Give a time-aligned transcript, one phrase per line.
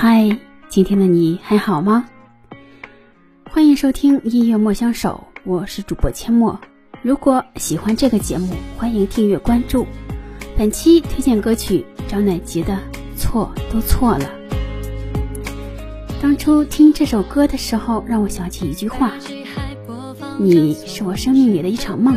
[0.00, 2.08] 嗨，今天的你还好吗？
[3.50, 6.56] 欢迎收听音乐莫相守，我是主播阡陌。
[7.02, 9.84] 如果喜欢这个节目，欢迎订阅关注。
[10.56, 12.74] 本期推荐歌曲张乃吉的
[13.16, 14.30] 《错都错了》。
[16.22, 19.10] 当初听这首歌的时候，让我想起一句话：
[20.38, 22.16] 你是我生命里的一场梦，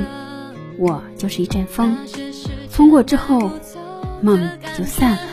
[0.78, 1.98] 我就是一阵风，
[2.70, 3.50] 风过之后，
[4.22, 4.40] 梦
[4.78, 5.31] 就散了。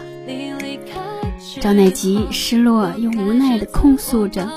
[1.61, 4.49] 张乃吉失落又无奈地控诉着：“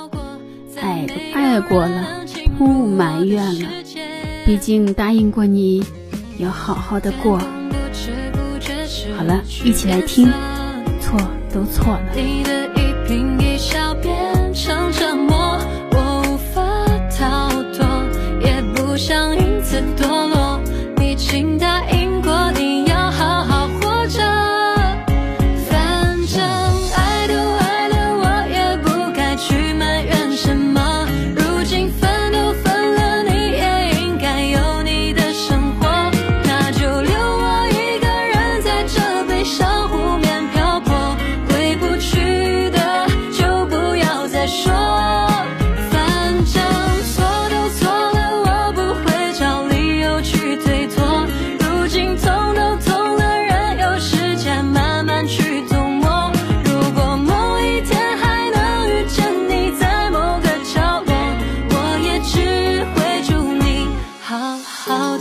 [0.79, 2.25] 爱都爱过了，
[2.57, 3.69] 不埋怨了。
[4.45, 5.83] 毕竟答应过你，
[6.37, 7.39] 要好好的过。”
[9.17, 10.31] 好了，一起来听，
[10.99, 11.19] 错
[11.51, 12.01] 都错了。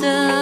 [0.00, 0.39] 去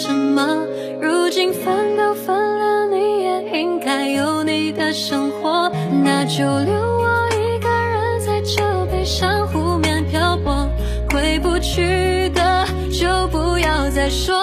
[0.00, 0.66] 什么？
[0.98, 5.70] 如今分都分了，你也应该有你的生活，
[6.02, 10.66] 那就留我一个人在这悲伤湖面漂泊。
[11.12, 14.34] 回不去的就不要再说。